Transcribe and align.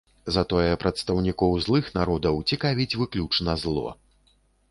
Затое 0.35 0.69
прадстаўнікоў 0.83 1.51
злых 1.65 1.91
народаў 1.99 2.41
цікавіць 2.53 2.97
выключна 3.01 3.51
зло. 3.67 3.87